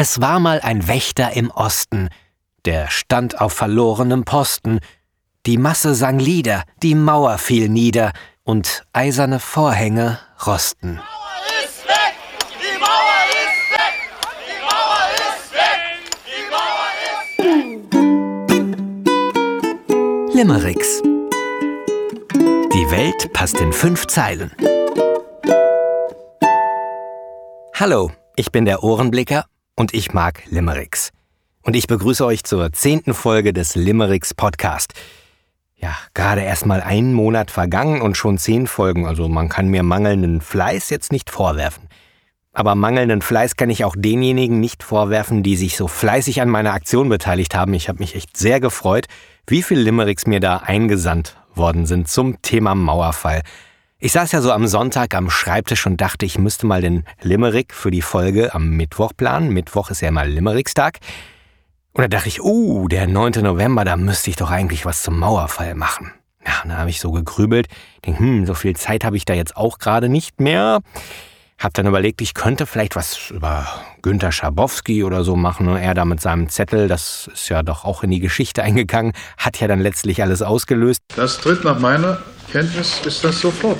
[0.00, 2.08] Es war mal ein Wächter im Osten,
[2.64, 4.78] der stand auf verlorenem Posten.
[5.44, 8.12] Die Masse sang Lieder, die Mauer fiel nieder
[8.44, 11.00] und eiserne Vorhänge rosten.
[20.32, 21.02] Limericks.
[22.72, 24.52] Die Welt passt in fünf Zeilen.
[27.74, 29.44] Hallo, ich bin der Ohrenblicker
[29.78, 31.10] und ich mag Limericks.
[31.62, 34.92] Und ich begrüße euch zur zehnten Folge des Limericks Podcast.
[35.76, 39.84] Ja, gerade erst mal einen Monat vergangen und schon zehn Folgen, also man kann mir
[39.84, 41.84] mangelnden Fleiß jetzt nicht vorwerfen.
[42.52, 46.72] Aber mangelnden Fleiß kann ich auch denjenigen nicht vorwerfen, die sich so fleißig an meiner
[46.72, 47.72] Aktion beteiligt haben.
[47.74, 49.06] Ich habe mich echt sehr gefreut,
[49.46, 53.42] wie viele Limericks mir da eingesandt worden sind zum Thema Mauerfall.
[54.00, 57.74] Ich saß ja so am Sonntag am Schreibtisch und dachte, ich müsste mal den Limerick
[57.74, 59.48] für die Folge am Mittwoch planen.
[59.48, 60.98] Mittwoch ist ja mal Limerickstag.
[61.94, 63.42] Und da dachte ich, uh, der 9.
[63.42, 66.12] November, da müsste ich doch eigentlich was zum Mauerfall machen.
[66.46, 67.66] Ja, und da habe ich so gegrübelt,
[68.06, 70.78] denke, hm, so viel Zeit habe ich da jetzt auch gerade nicht mehr.
[71.58, 73.66] Hab dann überlegt, ich könnte vielleicht was über
[74.00, 75.66] Günter Schabowski oder so machen.
[75.66, 79.12] Und er da mit seinem Zettel, das ist ja doch auch in die Geschichte eingegangen,
[79.38, 81.02] hat ja dann letztlich alles ausgelöst.
[81.16, 82.18] Das tritt nach meiner
[82.50, 83.78] Kenntnis, ist das sofort.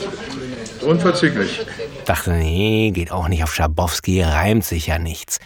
[0.83, 1.67] Unverzüglich.
[2.05, 5.39] Dachte, nee, geht auch nicht auf Schabowski, reimt sich ja nichts.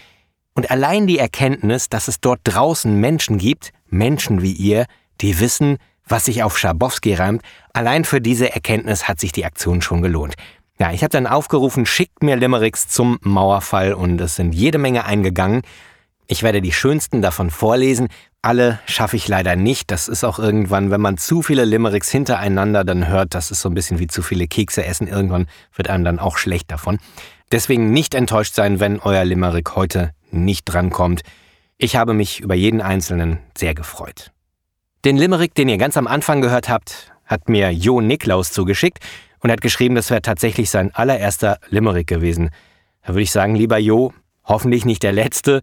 [0.54, 4.86] Und allein die Erkenntnis, dass es dort draußen Menschen gibt, Menschen wie ihr,
[5.20, 7.42] die wissen, was sich auf Schabowski reimt,
[7.72, 10.34] allein für diese Erkenntnis hat sich die Aktion schon gelohnt.
[10.78, 15.04] Ja, ich habe dann aufgerufen, schickt mir Limericks zum Mauerfall und es sind jede Menge
[15.04, 15.62] eingegangen.
[16.26, 18.08] Ich werde die schönsten davon vorlesen.
[18.44, 19.92] Alle schaffe ich leider nicht.
[19.92, 23.68] Das ist auch irgendwann, wenn man zu viele Limericks hintereinander dann hört, das ist so
[23.68, 25.06] ein bisschen wie zu viele Kekse essen.
[25.06, 26.98] Irgendwann wird einem dann auch schlecht davon.
[27.52, 31.22] Deswegen nicht enttäuscht sein, wenn euer Limerick heute nicht drankommt.
[31.78, 34.32] Ich habe mich über jeden einzelnen sehr gefreut.
[35.04, 38.98] Den Limerick, den ihr ganz am Anfang gehört habt, hat mir Jo Niklaus zugeschickt
[39.38, 42.50] und hat geschrieben, das wäre tatsächlich sein allererster Limerick gewesen.
[43.02, 44.12] Da würde ich sagen, lieber Jo,
[44.44, 45.60] hoffentlich nicht der letzte.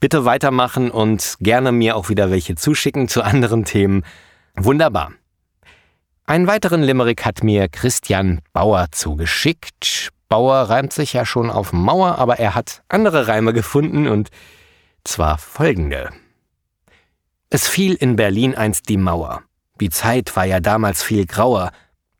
[0.00, 4.02] Bitte weitermachen und gerne mir auch wieder welche zuschicken zu anderen Themen.
[4.56, 5.12] Wunderbar.
[6.24, 10.08] Einen weiteren Limerick hat mir Christian Bauer zugeschickt.
[10.30, 14.30] Bauer reimt sich ja schon auf Mauer, aber er hat andere Reime gefunden und
[15.04, 16.10] zwar folgende.
[17.50, 19.42] Es fiel in Berlin einst die Mauer.
[19.80, 21.72] Die Zeit war ja damals viel grauer.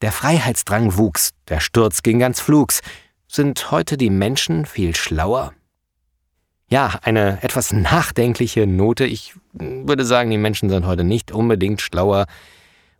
[0.02, 2.80] Der Freiheitsdrang wuchs, der Sturz ging ganz flugs.
[3.26, 5.54] Sind heute die Menschen viel schlauer?
[6.70, 9.04] Ja, eine etwas nachdenkliche Note.
[9.04, 12.26] Ich würde sagen, die Menschen sind heute nicht unbedingt schlauer.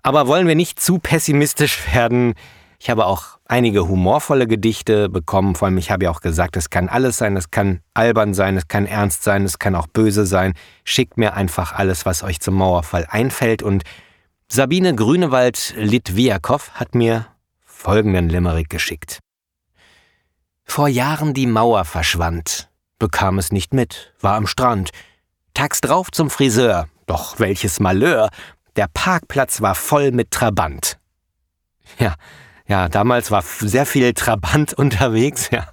[0.02, 2.34] Aber wollen wir nicht zu pessimistisch werden?
[2.80, 5.54] Ich habe auch einige humorvolle Gedichte bekommen.
[5.54, 7.36] Vor allem, ich habe ja auch gesagt, es kann alles sein.
[7.36, 10.54] Es kann albern sein, es kann ernst sein, es kann auch böse sein.
[10.82, 13.84] Schickt mir einfach alles, was euch zum Mauerfall einfällt und
[14.52, 17.26] Sabine Grünewald-Litwiakow hat mir
[17.64, 19.20] folgenden Limerick geschickt.
[20.64, 22.69] Vor Jahren die Mauer verschwand,
[23.00, 24.90] bekam es nicht mit, war am Strand.
[25.54, 28.30] Tags drauf zum Friseur, doch welches Malheur,
[28.76, 30.96] der Parkplatz war voll mit Trabant.
[31.98, 32.14] Ja,
[32.68, 35.66] ja, damals war sehr viel Trabant unterwegs, ja.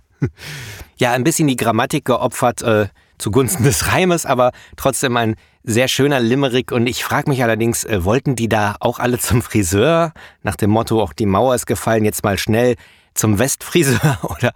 [0.97, 2.87] Ja, ein bisschen die Grammatik geopfert äh,
[3.19, 8.03] zugunsten des Reimes, aber trotzdem ein sehr schöner Limerick und ich frage mich allerdings, äh,
[8.03, 10.11] wollten die da auch alle zum Friseur?
[10.41, 12.77] Nach dem Motto, auch die Mauer ist gefallen, jetzt mal schnell
[13.13, 14.53] zum Westfriseur oder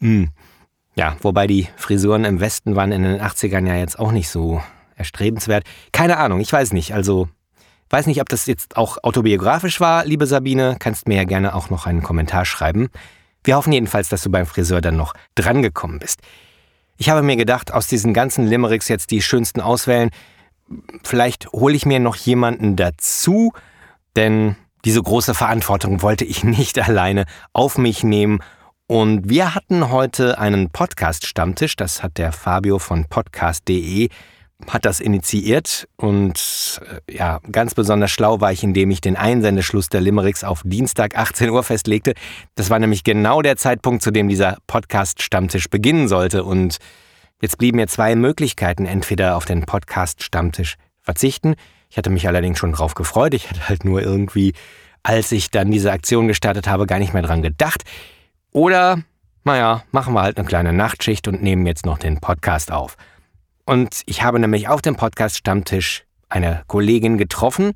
[0.00, 0.28] mh.
[0.98, 4.60] Ja, wobei die Frisuren im Westen waren in den 80ern ja jetzt auch nicht so
[4.96, 5.64] erstrebenswert.
[5.92, 6.92] Keine Ahnung, ich weiß nicht.
[6.92, 7.28] Also,
[7.88, 10.76] weiß nicht, ob das jetzt auch autobiografisch war, liebe Sabine.
[10.78, 12.88] Kannst mir ja gerne auch noch einen Kommentar schreiben.
[13.44, 16.20] Wir hoffen jedenfalls, dass du beim Friseur dann noch drangekommen bist.
[16.96, 20.10] Ich habe mir gedacht, aus diesen ganzen Limericks jetzt die schönsten auswählen
[21.02, 23.52] vielleicht hole ich mir noch jemanden dazu,
[24.16, 28.40] denn diese große Verantwortung wollte ich nicht alleine auf mich nehmen.
[28.88, 34.08] Und wir hatten heute einen Podcast-Stammtisch, das hat der Fabio von podcast.de
[34.66, 39.88] hat das initiiert und äh, ja, ganz besonders schlau war ich, indem ich den Einsendeschluss
[39.88, 42.14] der Limericks auf Dienstag 18 Uhr festlegte.
[42.56, 46.78] Das war nämlich genau der Zeitpunkt, zu dem dieser Podcast-Stammtisch beginnen sollte und
[47.40, 51.54] Jetzt blieben mir zwei Möglichkeiten, entweder auf den Podcast-Stammtisch verzichten.
[51.88, 53.32] Ich hatte mich allerdings schon drauf gefreut.
[53.32, 54.54] Ich hatte halt nur irgendwie,
[55.04, 57.84] als ich dann diese Aktion gestartet habe, gar nicht mehr dran gedacht.
[58.58, 59.04] Oder,
[59.44, 62.96] naja, machen wir halt eine kleine Nachtschicht und nehmen jetzt noch den Podcast auf.
[63.64, 67.70] Und ich habe nämlich auf dem Podcast-Stammtisch eine Kollegin getroffen,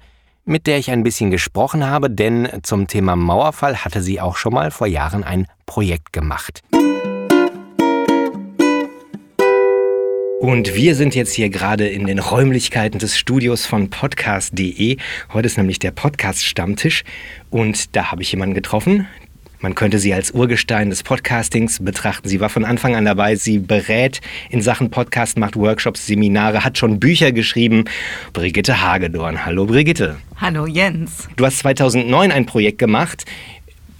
[0.44, 4.54] mit der ich ein bisschen gesprochen habe, denn zum Thema Mauerfall hatte sie auch schon
[4.54, 6.62] mal vor Jahren ein Projekt gemacht.
[10.40, 14.96] Und wir sind jetzt hier gerade in den Räumlichkeiten des Studios von podcast.de.
[15.32, 17.04] Heute ist nämlich der Podcast-Stammtisch
[17.50, 19.06] und da habe ich jemanden getroffen.
[19.62, 22.28] Man könnte sie als Urgestein des Podcastings betrachten.
[22.28, 23.36] Sie war von Anfang an dabei.
[23.36, 24.20] Sie berät
[24.50, 27.84] in Sachen Podcast, macht Workshops, Seminare, hat schon Bücher geschrieben.
[28.32, 29.46] Brigitte Hagedorn.
[29.46, 30.16] Hallo Brigitte.
[30.36, 31.28] Hallo Jens.
[31.36, 33.24] Du hast 2009 ein Projekt gemacht,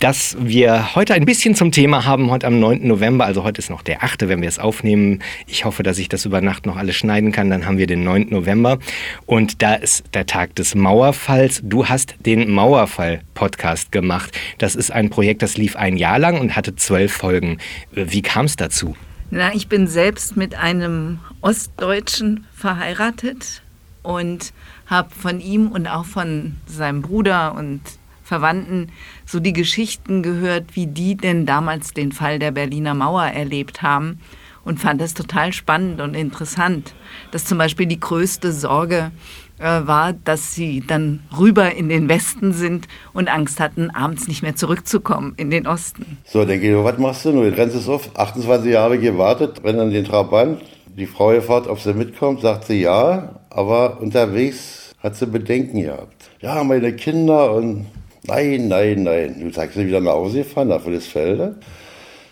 [0.03, 2.85] dass wir heute ein bisschen zum Thema haben, heute am 9.
[2.89, 5.23] November, also heute ist noch der 8., wenn wir es aufnehmen.
[5.47, 8.03] Ich hoffe, dass ich das über Nacht noch alles schneiden kann, dann haben wir den
[8.03, 8.27] 9.
[8.31, 8.81] November
[9.27, 11.61] und da ist der Tag des Mauerfalls.
[11.63, 14.37] Du hast den Mauerfall-Podcast gemacht.
[14.59, 17.59] Das ist ein Projekt, das lief ein Jahr lang und hatte zwölf Folgen.
[17.93, 18.97] Wie kam es dazu?
[19.31, 23.63] Na, ich bin selbst mit einem Ostdeutschen verheiratet
[24.03, 24.53] und
[24.87, 27.81] habe von ihm und auch von seinem Bruder und
[28.23, 28.89] Verwandten
[29.27, 34.21] so die Geschichten gehört, wie die denn damals den Fall der Berliner Mauer erlebt haben
[34.65, 36.95] und fand das total spannend und interessant,
[37.31, 39.11] dass zum Beispiel die größte Sorge
[39.59, 44.43] äh, war, dass sie dann rüber in den Westen sind und Angst hatten, abends nicht
[44.43, 46.19] mehr zurückzukommen in den Osten.
[46.25, 47.51] So, denke ich, was machst du nun?
[47.51, 50.61] Du rennst es auf, 28 Jahre gewartet, renn an den Trabant,
[50.97, 56.31] die Frau gefragt, ob sie mitkommt, sagt sie ja, aber unterwegs hat sie Bedenken gehabt.
[56.41, 57.87] Ja, meine Kinder und
[58.25, 59.37] Nein, nein, nein.
[59.41, 61.57] Du sagst wieder nach Hause gefahren, nach Willisfelde.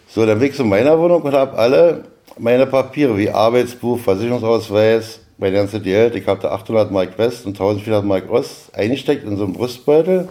[0.07, 2.05] So, dann weg zu meiner Wohnung und habe alle
[2.39, 6.15] meine Papiere wie Arbeitsbuch, Versicherungsausweis, mein ganzes Geld.
[6.15, 10.29] Ich habe da 800 Mark West und 1400 Mark Ost eingesteckt in so einen Brustbeutel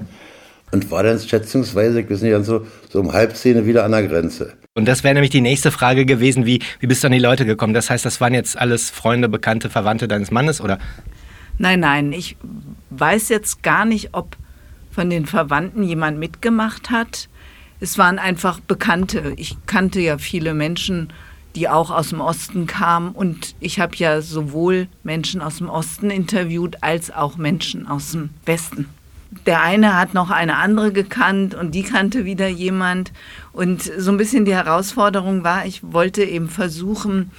[0.71, 4.03] und war dann schätzungsweise, ich weiß nicht, so, so um halb zehn wieder an der
[4.07, 4.53] Grenze.
[4.75, 7.45] Und das wäre nämlich die nächste Frage gewesen, wie, wie bist du an die Leute
[7.45, 7.73] gekommen?
[7.73, 10.79] Das heißt, das waren jetzt alles Freunde, Bekannte, Verwandte deines Mannes, oder?
[11.57, 12.38] Nein, nein, ich
[12.91, 14.38] weiß jetzt gar nicht, ob
[14.91, 17.30] von den Verwandten jemand mitgemacht hat.
[17.80, 19.33] Es waren einfach Bekannte.
[19.38, 21.13] Ich kannte ja viele Menschen,
[21.56, 23.12] die auch aus dem Osten kamen.
[23.12, 28.30] Und ich habe ja sowohl Menschen aus dem Osten interviewt als auch Menschen aus dem
[28.45, 28.88] Westen.
[29.45, 33.12] Der eine hat noch eine andere gekannt und die kannte wieder jemand.
[33.53, 37.31] Und so ein bisschen die Herausforderung war, ich wollte eben versuchen,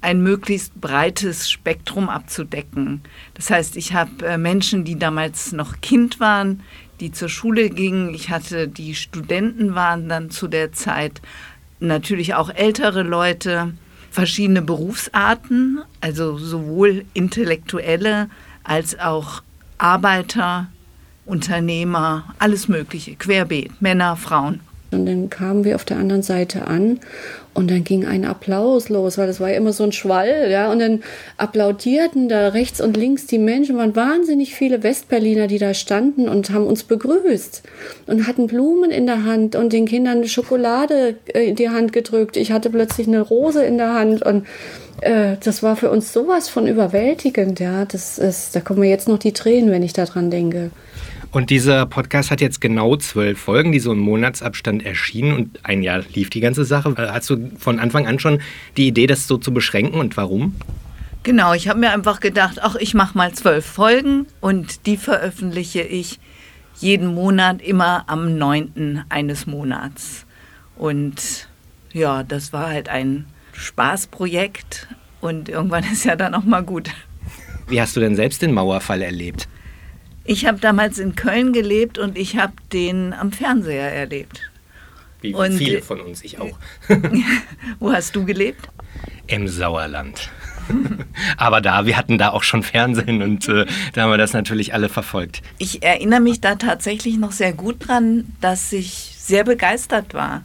[0.00, 3.00] ein möglichst breites Spektrum abzudecken.
[3.34, 6.62] Das heißt, ich habe äh, Menschen, die damals noch Kind waren,
[7.00, 8.14] die zur Schule gingen.
[8.14, 11.20] Ich hatte die Studenten waren dann zu der Zeit
[11.80, 13.72] natürlich auch ältere Leute,
[14.10, 18.28] verschiedene Berufsarten, also sowohl intellektuelle
[18.64, 19.42] als auch
[19.76, 20.68] Arbeiter,
[21.24, 24.60] Unternehmer, alles Mögliche, querbeet, Männer, Frauen.
[24.90, 27.00] Und dann kamen wir auf der anderen Seite an
[27.52, 30.70] und dann ging ein Applaus los, weil das war ja immer so ein Schwall, ja.
[30.70, 31.02] Und dann
[31.36, 36.50] applaudierten da rechts und links die Menschen, waren wahnsinnig viele Westberliner, die da standen und
[36.50, 37.62] haben uns begrüßt
[38.06, 42.36] und hatten Blumen in der Hand und den Kindern Schokolade äh, in die Hand gedrückt.
[42.36, 44.46] Ich hatte plötzlich eine Rose in der Hand und
[45.02, 47.84] äh, das war für uns sowas von überwältigend, ja.
[47.84, 50.70] Das ist, da kommen mir jetzt noch die Tränen, wenn ich daran denke.
[51.30, 55.82] Und dieser Podcast hat jetzt genau zwölf Folgen, die so im Monatsabstand erschienen und ein
[55.82, 56.94] Jahr lief die ganze Sache.
[56.96, 58.40] Äh, hast du von Anfang an schon
[58.78, 60.54] die Idee, das so zu beschränken und warum?
[61.24, 65.82] Genau, ich habe mir einfach gedacht, ach, ich mache mal zwölf Folgen und die veröffentliche
[65.82, 66.18] ich
[66.80, 69.04] jeden Monat immer am 9.
[69.10, 70.24] eines Monats.
[70.76, 71.48] Und
[71.92, 74.88] ja, das war halt ein Spaßprojekt
[75.20, 76.88] und irgendwann ist ja dann auch mal gut.
[77.66, 79.46] Wie hast du denn selbst den Mauerfall erlebt?
[80.28, 84.42] Ich habe damals in Köln gelebt und ich habe den am Fernseher erlebt.
[85.22, 86.58] Wie und viele von uns, ich auch.
[87.78, 88.68] Wo hast du gelebt?
[89.26, 90.30] Im Sauerland.
[91.38, 94.74] Aber da, wir hatten da auch schon Fernsehen und äh, da haben wir das natürlich
[94.74, 95.40] alle verfolgt.
[95.56, 100.42] Ich erinnere mich da tatsächlich noch sehr gut dran, dass ich sehr begeistert war.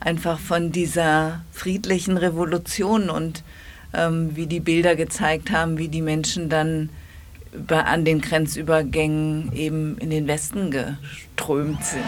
[0.00, 3.44] Einfach von dieser friedlichen Revolution und
[3.94, 6.88] ähm, wie die Bilder gezeigt haben, wie die Menschen dann
[7.68, 12.04] an den Grenzübergängen eben in den Westen geströmt sind.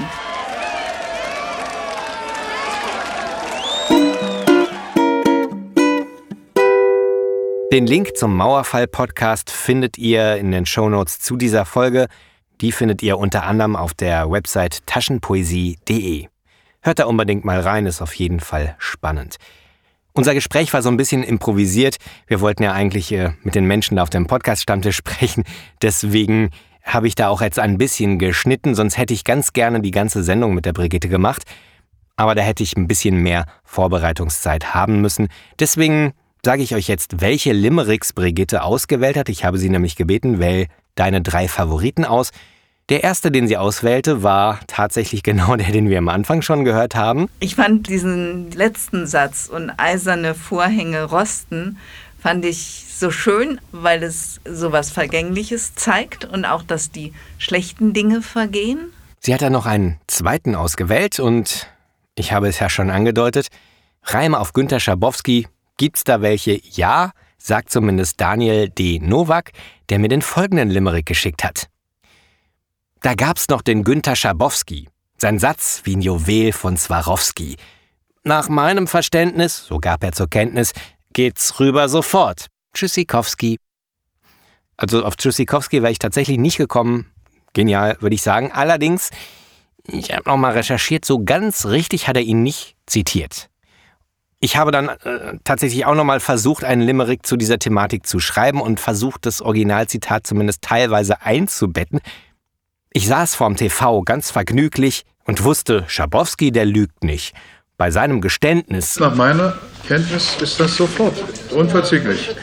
[7.72, 12.06] Den Link zum Mauerfall-Podcast findet ihr in den Shownotes zu dieser Folge.
[12.60, 16.26] Die findet ihr unter anderem auf der Website taschenpoesie.de.
[16.82, 19.38] Hört da unbedingt mal rein, ist auf jeden Fall spannend.
[20.14, 21.96] Unser Gespräch war so ein bisschen improvisiert.
[22.26, 25.44] Wir wollten ja eigentlich äh, mit den Menschen da auf dem Podcast-Stammtisch sprechen.
[25.80, 26.50] Deswegen
[26.82, 30.22] habe ich da auch jetzt ein bisschen geschnitten, sonst hätte ich ganz gerne die ganze
[30.22, 31.44] Sendung mit der Brigitte gemacht.
[32.16, 35.28] Aber da hätte ich ein bisschen mehr Vorbereitungszeit haben müssen.
[35.58, 36.12] Deswegen
[36.44, 39.30] sage ich euch jetzt, welche Limericks Brigitte ausgewählt hat.
[39.30, 42.32] Ich habe sie nämlich gebeten, wähl deine drei Favoriten aus.
[42.92, 46.94] Der erste, den sie auswählte, war tatsächlich genau der, den wir am Anfang schon gehört
[46.94, 47.30] haben.
[47.40, 51.78] Ich fand diesen letzten Satz und eiserne Vorhänge rosten,
[52.18, 57.94] fand ich so schön, weil es so was Vergängliches zeigt und auch, dass die schlechten
[57.94, 58.92] Dinge vergehen.
[59.20, 61.68] Sie hat dann noch einen zweiten ausgewählt und
[62.14, 63.46] ich habe es ja schon angedeutet,
[64.02, 66.60] Reime auf Günter Schabowski, gibt's da welche?
[66.62, 68.98] Ja, sagt zumindest Daniel D.
[69.02, 69.52] Nowak,
[69.88, 71.71] der mir den folgenden Limerick geschickt hat.
[73.02, 77.56] Da gab's noch den Günter Schabowski, sein Satz wie ein Juwel von Swarovski.
[78.22, 80.70] Nach meinem Verständnis, so gab er zur Kenntnis,
[81.12, 82.46] geht's rüber sofort.
[82.74, 83.58] Tschüssikowski.
[84.76, 87.10] Also auf Tschüssikowski wäre ich tatsächlich nicht gekommen.
[87.54, 88.52] Genial, würde ich sagen.
[88.52, 89.10] Allerdings,
[89.84, 93.50] ich habe nochmal recherchiert, so ganz richtig hat er ihn nicht zitiert.
[94.38, 98.60] Ich habe dann äh, tatsächlich auch nochmal versucht, einen Limerick zu dieser Thematik zu schreiben
[98.60, 102.00] und versucht, das Originalzitat zumindest teilweise einzubetten.
[102.94, 107.34] Ich saß vorm TV ganz vergnüglich und wusste, Schabowski, der lügt nicht.
[107.78, 109.00] Bei seinem Geständnis.
[109.00, 109.56] Nach meiner
[109.88, 111.14] Kenntnis ist das sofort.
[111.52, 112.36] Unverzüglich.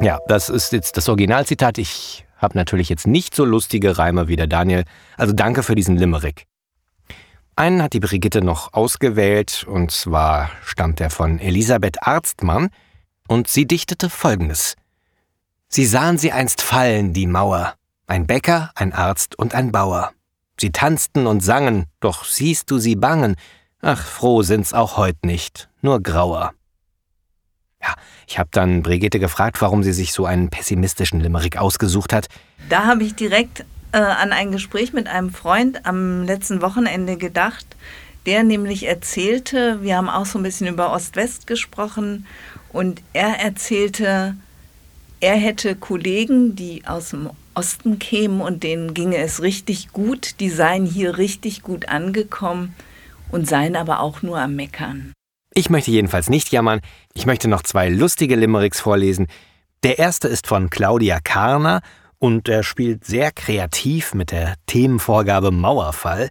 [0.00, 1.78] Ja, das ist jetzt das Originalzitat.
[1.78, 4.82] Ich habe natürlich jetzt nicht so lustige Reime wie der Daniel.
[5.16, 6.46] Also danke für diesen Limerick.
[7.54, 12.70] Einen hat die Brigitte noch ausgewählt, und zwar stammt er von Elisabeth Arztmann,
[13.28, 14.74] und sie dichtete folgendes.
[15.68, 17.74] Sie sahen sie einst fallen, die Mauer,
[18.06, 20.12] ein Bäcker, ein Arzt und ein Bauer.
[20.58, 23.36] Sie tanzten und sangen, doch siehst du sie bangen,
[23.82, 26.52] ach, froh sind's auch heut nicht, nur grauer.
[27.82, 27.94] Ja,
[28.26, 32.28] ich habe dann Brigitte gefragt, warum sie sich so einen pessimistischen Limerick ausgesucht hat.
[32.68, 37.66] Da habe ich direkt äh, an ein Gespräch mit einem Freund am letzten Wochenende gedacht,
[38.24, 42.26] der nämlich erzählte, wir haben auch so ein bisschen über Ost-West gesprochen,
[42.72, 44.36] und er erzählte,
[45.20, 50.50] er hätte Kollegen, die aus dem Osten kämen und denen ginge es richtig gut, die
[50.50, 52.74] seien hier richtig gut angekommen
[53.30, 55.12] und seien aber auch nur am Meckern.
[55.54, 56.80] Ich möchte jedenfalls nicht jammern.
[57.14, 59.26] Ich möchte noch zwei lustige Limericks vorlesen.
[59.84, 61.80] Der erste ist von Claudia Karner
[62.18, 66.28] und er spielt sehr kreativ mit der Themenvorgabe Mauerfall.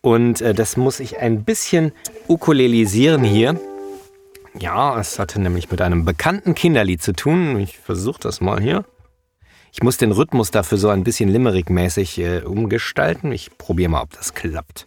[0.00, 1.92] Und äh, das muss ich ein bisschen
[2.28, 3.60] ukulelisieren hier.
[4.58, 7.58] Ja, es hatte nämlich mit einem bekannten Kinderlied zu tun.
[7.58, 8.84] Ich versuche das mal hier.
[9.72, 13.32] Ich muss den Rhythmus dafür so ein bisschen Limerick-mäßig äh, umgestalten.
[13.32, 14.86] Ich probiere mal, ob das klappt.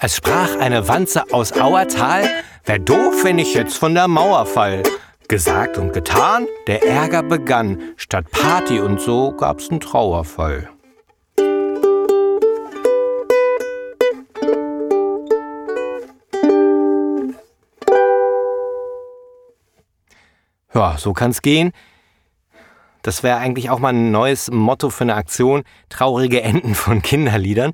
[0.00, 2.30] Es sprach eine Wanze aus Auertal,
[2.64, 4.84] wär doof, wenn ich jetzt von der Mauer fall.
[5.30, 10.70] Gesagt und getan, der Ärger begann, statt Party und so gab's einen Trauerfall.
[20.72, 21.72] Ja, so kann's gehen.
[23.02, 25.64] Das wäre eigentlich auch mal ein neues Motto für eine Aktion.
[25.90, 27.72] Traurige Enden von Kinderliedern.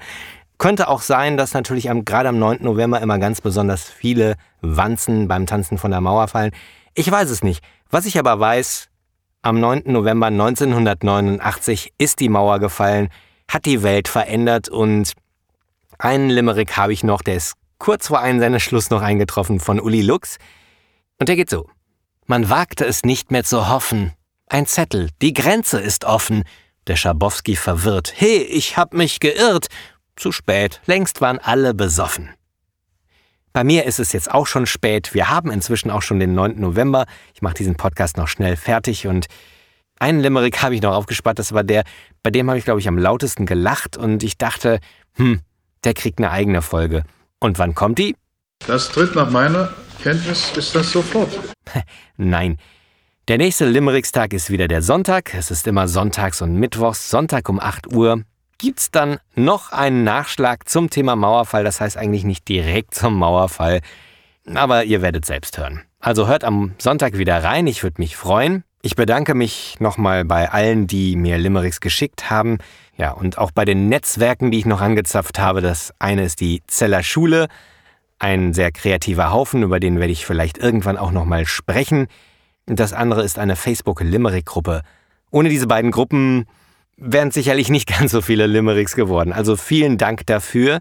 [0.59, 2.65] Könnte auch sein, dass natürlich am, gerade am 9.
[2.65, 6.51] November immer ganz besonders viele Wanzen beim Tanzen von der Mauer fallen.
[6.95, 7.63] Ich weiß es nicht.
[7.91, 8.89] Was ich aber weiß,
[9.43, 9.83] am 9.
[9.87, 13.09] November 1989 ist die Mauer gefallen,
[13.49, 15.13] hat die Welt verändert und
[15.99, 20.39] einen Limerick habe ich noch, der ist kurz vor Einsendeschluss noch eingetroffen von Uli Lux.
[21.19, 21.69] Und der geht so.
[22.27, 24.13] Man wagte es nicht mehr zu hoffen.
[24.47, 26.45] Ein Zettel, die Grenze ist offen.
[26.87, 28.13] Der Schabowski verwirrt.
[28.15, 29.67] He, ich hab mich geirrt.
[30.17, 32.31] Zu spät, längst waren alle besoffen.
[33.55, 35.15] Bei mir ist es jetzt auch schon spät.
[35.15, 36.59] Wir haben inzwischen auch schon den 9.
[36.59, 37.07] November.
[37.35, 39.27] Ich mache diesen Podcast noch schnell fertig und
[40.01, 41.39] einen Limerick habe ich noch aufgespart.
[41.39, 41.85] Das war der,
[42.25, 44.81] bei dem habe ich, glaube ich, am lautesten gelacht und ich dachte,
[45.13, 45.41] hm,
[45.85, 47.05] der kriegt eine eigene Folge.
[47.39, 48.17] Und wann kommt die?
[48.67, 51.31] Das tritt nach meiner Kenntnis ist das sofort.
[52.17, 52.59] Nein.
[53.29, 55.33] Der nächste Limerickstag ist wieder der Sonntag.
[55.33, 58.25] Es ist immer sonntags und mittwochs, Sonntag um 8 Uhr
[58.59, 61.65] gibt es dann noch einen Nachschlag zum Thema Mauerfall.
[61.65, 63.81] Das heißt eigentlich nicht direkt zum Mauerfall,
[64.53, 65.83] aber ihr werdet selbst hören.
[66.01, 68.65] Also hört am Sonntag wieder rein, ich würde mich freuen.
[68.83, 72.59] Ich bedanke mich nochmal bei allen, die mir Limericks geschickt haben.
[72.99, 75.63] Ja, und auch bei den Netzwerken, die ich noch angezapft habe.
[75.63, 77.49] Das eine ist die Zeller Schule,
[78.19, 82.09] ein sehr kreativer Haufen, über den werde ich vielleicht irgendwann auch nochmal sprechen.
[82.67, 84.83] Und das andere ist eine Facebook-Limerick-Gruppe.
[85.31, 86.45] Ohne diese beiden Gruppen
[86.97, 89.33] wären sicherlich nicht ganz so viele Limericks geworden.
[89.33, 90.81] Also vielen Dank dafür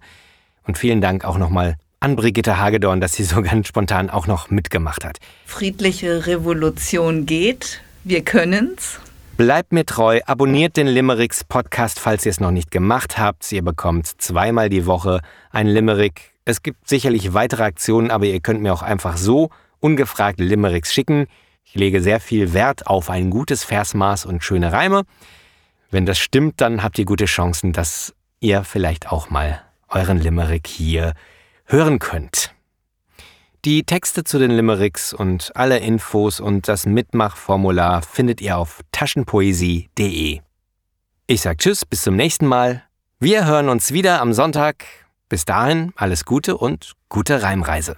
[0.65, 4.50] und vielen Dank auch nochmal an Brigitte Hagedorn, dass sie so ganz spontan auch noch
[4.50, 5.20] mitgemacht hat.
[5.46, 7.82] Friedliche Revolution geht.
[8.03, 9.00] Wir können's.
[9.38, 13.51] Bleibt mir treu, abonniert den Limericks Podcast, falls ihr es noch nicht gemacht habt.
[13.51, 16.34] Ihr bekommt zweimal die Woche ein Limerick.
[16.46, 21.25] Es gibt sicherlich weitere Aktionen, aber ihr könnt mir auch einfach so ungefragt Limericks schicken.
[21.63, 25.03] Ich lege sehr viel Wert auf ein gutes Versmaß und schöne Reime.
[25.93, 30.65] Wenn das stimmt, dann habt ihr gute Chancen, dass ihr vielleicht auch mal euren Limerick
[30.65, 31.13] hier
[31.65, 32.51] hören könnt.
[33.63, 40.41] Die Texte zu den Limericks und alle Infos und das Mitmachformular findet ihr auf taschenpoesie.de.
[41.27, 42.81] Ich sag Tschüss, bis zum nächsten Mal.
[43.19, 44.85] Wir hören uns wieder am Sonntag.
[45.29, 47.97] Bis dahin alles Gute und gute Reimreise.